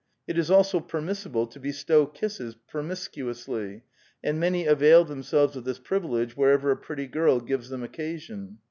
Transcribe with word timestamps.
It 0.25 0.35
is 0.39 0.49
also 0.49 0.79
permisHiblo 0.79 1.51
to 1.51 1.59
bestow 1.59 2.07
kisf^eB 2.07 2.55
promiscuously, 2.67 3.83
and 4.23 4.39
many 4.39 4.65
avail 4.65 5.05
themselves 5.05 5.55
of 5.55 5.63
this 5.63 5.77
privilege 5.77 6.35
wherever 6.35 6.71
a 6.71 6.75
pretty 6.75 7.05
girl 7.05 7.39
gives 7.39 7.69
tlieni 7.69 7.87
occa 7.87 8.19
sion. 8.19 8.57